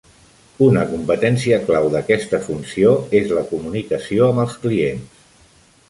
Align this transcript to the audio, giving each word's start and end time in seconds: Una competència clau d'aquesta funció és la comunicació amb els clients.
Una 0.67 0.85
competència 0.93 1.59
clau 1.67 1.85
d'aquesta 1.97 2.39
funció 2.47 2.97
és 3.21 3.35
la 3.39 3.45
comunicació 3.53 4.31
amb 4.33 4.47
els 4.47 4.61
clients. 4.65 5.27